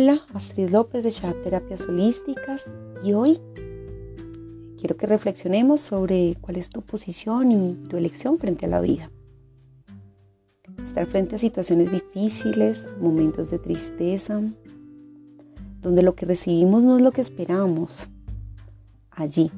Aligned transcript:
Hola, 0.00 0.20
Astrid 0.32 0.70
López 0.70 1.02
de 1.02 1.10
Chat 1.10 1.42
Terapias 1.42 1.82
Holísticas 1.88 2.66
y 3.02 3.14
hoy 3.14 3.40
quiero 4.78 4.96
que 4.96 5.08
reflexionemos 5.08 5.80
sobre 5.80 6.36
cuál 6.40 6.54
es 6.54 6.70
tu 6.70 6.82
posición 6.82 7.50
y 7.50 7.74
tu 7.88 7.96
elección 7.96 8.38
frente 8.38 8.66
a 8.66 8.68
la 8.68 8.80
vida. 8.80 9.10
Estar 10.84 11.04
frente 11.06 11.34
a 11.34 11.38
situaciones 11.38 11.90
difíciles, 11.90 12.86
momentos 13.00 13.50
de 13.50 13.58
tristeza, 13.58 14.40
donde 15.82 16.04
lo 16.04 16.14
que 16.14 16.26
recibimos 16.26 16.84
no 16.84 16.96
es 16.96 17.02
lo 17.02 17.10
que 17.10 17.20
esperamos. 17.20 18.08
Allí 19.10 19.50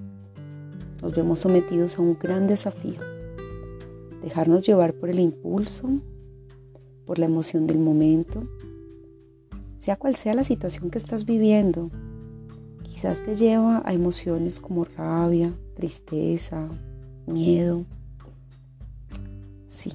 nos 1.03 1.15
vemos 1.15 1.41
sometidos 1.41 1.99
a 1.99 2.01
un 2.01 2.19
gran 2.19 2.47
desafío. 2.47 3.01
Dejarnos 4.23 4.67
llevar 4.67 4.95
por 4.95 5.11
el 5.11 5.19
impulso, 5.19 5.87
por 7.05 7.19
la 7.19 7.27
emoción 7.27 7.67
del 7.67 7.79
momento 7.79 8.43
sea 9.81 9.97
cual 9.97 10.15
sea 10.15 10.35
la 10.35 10.45
situación 10.45 10.91
que 10.91 10.99
estás 10.99 11.25
viviendo, 11.25 11.91
quizás 12.83 13.25
te 13.25 13.35
lleva 13.35 13.81
a 13.87 13.95
emociones 13.95 14.61
como 14.61 14.85
rabia, 14.85 15.55
tristeza, 15.75 16.69
miedo. 17.27 17.87
Sí, 19.69 19.95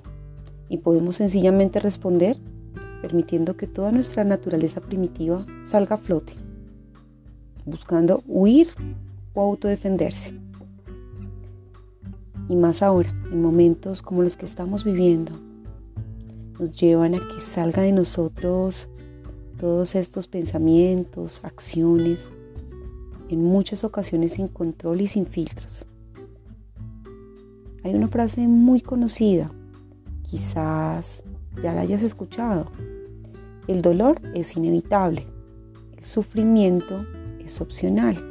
y 0.69 0.77
podemos 0.77 1.17
sencillamente 1.17 1.79
responder 1.79 2.35
permitiendo 2.99 3.55
que 3.57 3.67
toda 3.67 3.91
nuestra 3.91 4.23
naturaleza 4.23 4.81
primitiva 4.81 5.45
salga 5.63 5.97
a 5.97 5.99
flote, 5.99 6.33
buscando 7.63 8.23
huir 8.25 8.69
o 9.35 9.41
autodefenderse. 9.43 10.33
Y 12.49 12.55
más 12.55 12.81
ahora, 12.81 13.13
en 13.31 13.39
momentos 13.39 14.01
como 14.01 14.23
los 14.23 14.35
que 14.35 14.47
estamos 14.47 14.83
viviendo, 14.83 15.33
nos 16.57 16.71
llevan 16.71 17.13
a 17.13 17.19
que 17.19 17.39
salga 17.39 17.83
de 17.83 17.91
nosotros 17.91 18.89
todos 19.65 19.95
estos 19.95 20.27
pensamientos, 20.27 21.39
acciones, 21.43 22.31
en 23.29 23.43
muchas 23.43 23.83
ocasiones 23.83 24.33
sin 24.33 24.47
control 24.47 25.01
y 25.01 25.07
sin 25.07 25.25
filtros. 25.25 25.87
Hay 27.83 27.95
una 27.95 28.07
frase 28.07 28.47
muy 28.47 28.79
conocida, 28.81 29.49
quizás 30.21 31.23
ya 31.63 31.73
la 31.73 31.81
hayas 31.81 32.03
escuchado. 32.03 32.67
El 33.67 33.81
dolor 33.81 34.21
es 34.35 34.55
inevitable, 34.55 35.25
el 35.97 36.05
sufrimiento 36.05 37.03
es 37.43 37.59
opcional. 37.59 38.23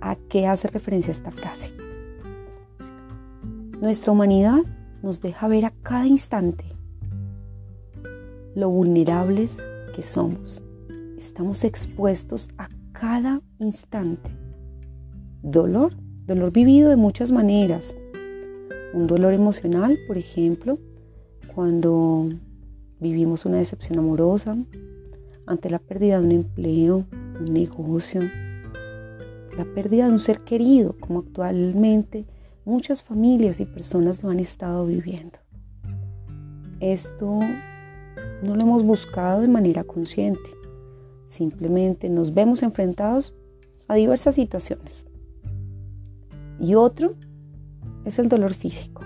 ¿A 0.00 0.16
qué 0.30 0.46
hace 0.46 0.66
referencia 0.68 1.12
esta 1.12 1.30
frase? 1.30 1.74
Nuestra 3.82 4.12
humanidad 4.12 4.62
nos 5.02 5.20
deja 5.20 5.46
ver 5.46 5.66
a 5.66 5.74
cada 5.82 6.06
instante 6.06 6.71
lo 8.54 8.70
vulnerables 8.70 9.56
que 9.94 10.02
somos. 10.02 10.62
Estamos 11.18 11.64
expuestos 11.64 12.48
a 12.58 12.68
cada 12.92 13.40
instante. 13.58 14.30
Dolor, 15.42 15.94
dolor 16.26 16.52
vivido 16.52 16.90
de 16.90 16.96
muchas 16.96 17.32
maneras. 17.32 17.96
Un 18.94 19.06
dolor 19.06 19.32
emocional, 19.32 19.98
por 20.06 20.18
ejemplo, 20.18 20.78
cuando 21.54 22.28
vivimos 23.00 23.44
una 23.44 23.58
decepción 23.58 23.98
amorosa, 23.98 24.56
ante 25.46 25.70
la 25.70 25.78
pérdida 25.78 26.18
de 26.18 26.24
un 26.24 26.32
empleo, 26.32 27.06
un 27.40 27.52
negocio, 27.52 28.20
la 29.56 29.64
pérdida 29.74 30.06
de 30.06 30.12
un 30.12 30.18
ser 30.18 30.40
querido, 30.40 30.96
como 30.98 31.20
actualmente 31.20 32.26
muchas 32.64 33.02
familias 33.02 33.60
y 33.60 33.66
personas 33.66 34.22
lo 34.22 34.30
han 34.30 34.40
estado 34.40 34.86
viviendo. 34.86 35.38
Esto 36.80 37.40
no 38.42 38.56
lo 38.56 38.62
hemos 38.62 38.82
buscado 38.82 39.40
de 39.40 39.48
manera 39.48 39.84
consciente. 39.84 40.50
Simplemente 41.24 42.08
nos 42.08 42.34
vemos 42.34 42.62
enfrentados 42.62 43.34
a 43.88 43.94
diversas 43.94 44.34
situaciones. 44.34 45.06
Y 46.58 46.74
otro 46.74 47.14
es 48.04 48.18
el 48.18 48.28
dolor 48.28 48.54
físico. 48.54 49.02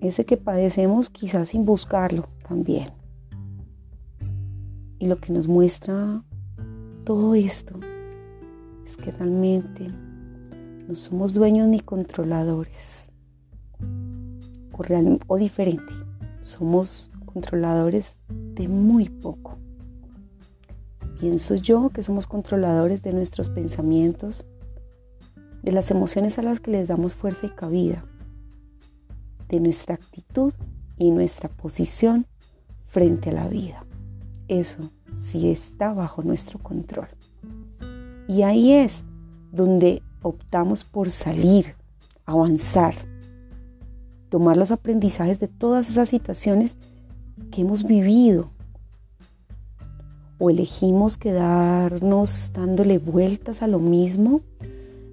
Ese 0.00 0.24
que 0.24 0.36
padecemos 0.36 1.10
quizás 1.10 1.50
sin 1.50 1.64
buscarlo 1.64 2.28
también. 2.48 2.90
Y 4.98 5.06
lo 5.06 5.16
que 5.16 5.32
nos 5.32 5.46
muestra 5.46 6.22
todo 7.04 7.34
esto 7.34 7.78
es 8.84 8.96
que 8.96 9.10
realmente 9.10 9.86
no 10.88 10.94
somos 10.94 11.34
dueños 11.34 11.68
ni 11.68 11.80
controladores. 11.80 13.10
O, 15.28 15.36
diferente, 15.36 15.92
somos 16.40 17.10
controladores 17.32 18.16
de 18.28 18.68
muy 18.68 19.08
poco. 19.08 19.58
Pienso 21.18 21.54
yo 21.54 21.90
que 21.90 22.02
somos 22.02 22.26
controladores 22.26 23.02
de 23.02 23.12
nuestros 23.12 23.50
pensamientos, 23.50 24.46
de 25.62 25.72
las 25.72 25.90
emociones 25.90 26.38
a 26.38 26.42
las 26.42 26.60
que 26.60 26.70
les 26.70 26.88
damos 26.88 27.14
fuerza 27.14 27.46
y 27.46 27.50
cabida, 27.50 28.04
de 29.48 29.60
nuestra 29.60 29.94
actitud 29.94 30.54
y 30.96 31.10
nuestra 31.10 31.48
posición 31.48 32.26
frente 32.86 33.30
a 33.30 33.34
la 33.34 33.48
vida. 33.48 33.84
Eso 34.48 34.90
sí 35.14 35.50
está 35.50 35.92
bajo 35.92 36.22
nuestro 36.22 36.58
control. 36.58 37.08
Y 38.26 38.42
ahí 38.42 38.72
es 38.72 39.04
donde 39.52 40.02
optamos 40.22 40.84
por 40.84 41.10
salir, 41.10 41.74
avanzar, 42.24 42.94
tomar 44.28 44.56
los 44.56 44.70
aprendizajes 44.70 45.40
de 45.40 45.48
todas 45.48 45.88
esas 45.88 46.08
situaciones 46.08 46.76
que 47.50 47.62
hemos 47.62 47.84
vivido. 47.84 48.50
O 50.38 50.50
elegimos 50.50 51.18
quedarnos 51.18 52.52
dándole 52.54 52.98
vueltas 52.98 53.62
a 53.62 53.66
lo 53.66 53.78
mismo, 53.78 54.40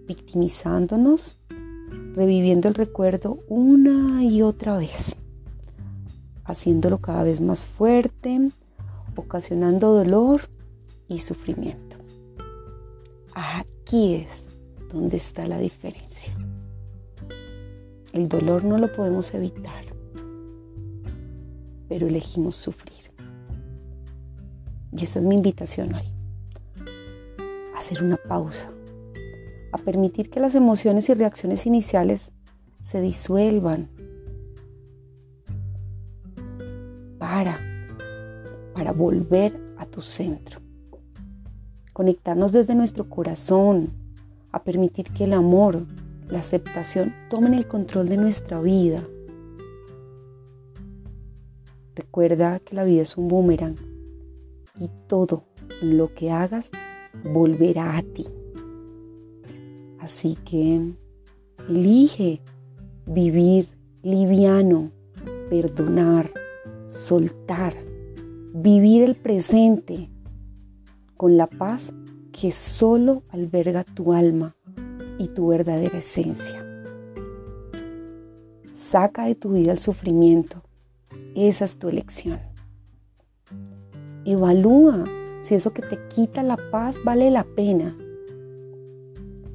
victimizándonos, 0.08 1.38
reviviendo 2.16 2.68
el 2.70 2.76
recuerdo 2.76 3.40
una 3.50 4.24
y 4.24 4.42
otra 4.42 4.78
vez, 4.78 5.18
haciéndolo 6.46 7.00
cada 7.00 7.24
vez 7.24 7.42
más 7.42 7.66
fuerte, 7.66 8.52
ocasionando 9.16 9.94
dolor 9.94 10.42
y 11.08 11.20
sufrimiento. 11.20 11.98
Aquí 13.34 14.16
es 14.16 14.46
donde 14.92 15.18
está 15.18 15.48
la 15.48 15.60
diferencia. 15.60 16.34
El 18.14 18.30
dolor 18.30 18.64
no 18.64 18.78
lo 18.78 18.92
podemos 18.96 19.34
evitar 19.34 19.97
pero 21.88 22.08
elegimos 22.08 22.56
sufrir. 22.56 23.12
Y 24.92 25.04
esta 25.04 25.20
es 25.20 25.26
mi 25.26 25.36
invitación 25.36 25.94
hoy. 25.94 26.12
Hacer 27.76 28.04
una 28.04 28.18
pausa, 28.18 28.70
a 29.72 29.78
permitir 29.78 30.30
que 30.30 30.40
las 30.40 30.56
emociones 30.56 31.10
y 31.10 31.14
reacciones 31.14 31.66
iniciales 31.66 32.32
se 32.84 33.02
disuelvan. 33.02 33.90
Para, 37.20 37.60
para 38.74 38.92
volver 38.92 39.60
a 39.78 39.86
tu 39.86 40.02
centro. 40.02 40.62
Conectarnos 41.94 42.52
desde 42.52 42.76
nuestro 42.76 43.10
corazón, 43.10 43.90
a 44.52 44.64
permitir 44.64 45.12
que 45.12 45.26
el 45.26 45.34
amor, 45.34 45.86
la 46.30 46.40
aceptación 46.40 47.14
tomen 47.30 47.54
el 47.54 47.68
control 47.68 48.08
de 48.08 48.18
nuestra 48.18 48.62
vida 48.62 49.04
Recuerda 52.18 52.60
que 52.62 52.74
la 52.74 52.84
vida 52.84 53.04
es 53.04 53.16
un 53.16 53.28
boomerang 53.28 53.76
y 54.80 54.90
todo 55.06 55.44
lo 55.84 56.16
que 56.16 56.32
hagas 56.32 56.72
volverá 57.24 57.96
a 57.96 58.02
ti. 58.02 58.26
Así 60.00 60.36
que 60.44 60.96
elige 61.70 62.42
vivir 63.06 63.68
liviano, 64.02 64.90
perdonar, 65.52 66.28
soltar, 66.88 67.76
vivir 68.52 69.04
el 69.04 69.16
presente 69.16 70.10
con 71.18 71.38
la 71.38 71.46
paz 71.46 71.94
que 72.32 72.52
solo 72.52 73.22
alberga 73.30 73.84
tu 73.84 74.14
alma 74.14 74.56
y 75.20 75.28
tu 75.28 75.50
verdadera 75.50 76.00
esencia. 76.00 76.66
Saca 78.74 79.26
de 79.26 79.36
tu 79.36 79.52
vida 79.52 79.72
el 79.72 79.78
sufrimiento 79.78 80.67
esa 81.46 81.66
es 81.66 81.78
tu 81.78 81.90
elección. 81.90 82.40
Evalúa 84.26 85.06
si 85.40 85.56
eso 85.56 85.72
que 85.72 85.84
te 85.84 86.00
quita 86.08 86.42
la 86.42 86.58
paz 86.72 87.00
vale 87.04 87.30
la 87.30 87.44
pena. 87.44 87.96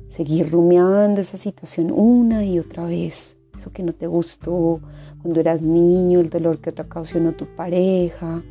Seguir 0.09 0.51
rumiando 0.51 1.21
esa 1.21 1.37
situación 1.37 1.91
una 1.91 2.45
y 2.45 2.59
otra 2.59 2.85
vez. 2.85 3.37
Eso 3.57 3.73
que 3.73 3.83
no 3.83 3.93
te 3.93 4.07
gustó 4.07 4.81
cuando 5.21 5.41
eras 5.41 5.61
niño, 5.61 6.21
el 6.21 6.31
dolor 6.31 6.59
que 6.59 6.73
te 6.73 6.83
ocasionó 6.83 7.33
tu 7.33 7.47
pareja, 7.57 8.43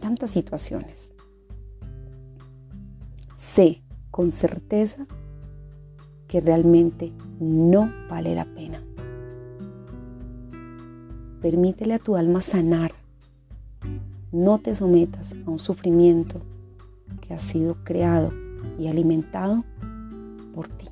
tantas 0.00 0.32
situaciones. 0.32 1.12
Sé 3.36 3.82
con 4.10 4.32
certeza 4.32 5.06
que 6.26 6.40
realmente 6.40 7.12
no 7.38 7.90
vale 8.08 8.34
la 8.34 8.44
pena. 8.44 8.84
Permítele 11.40 11.94
a 11.94 11.98
tu 11.98 12.16
alma 12.16 12.40
sanar. 12.40 12.92
no 14.32 14.58
te 14.58 14.74
sometas 14.74 15.34
a 15.46 15.50
un 15.50 15.58
sufrimiento 15.58 16.40
que 17.20 17.34
ha 17.34 17.38
sido 17.38 17.76
creado 17.82 18.32
y 18.78 18.86
alimentado 18.88 19.64
por 20.54 20.68
ti. 20.68 20.86